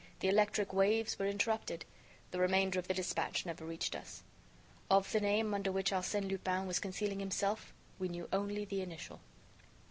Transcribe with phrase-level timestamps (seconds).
[0.21, 1.85] The electric waves were interrupted.
[2.31, 4.23] The remainder of the dispatch never reached us.
[4.89, 9.21] Of the name under which Arsène Lupin was concealing himself, we knew only the initial.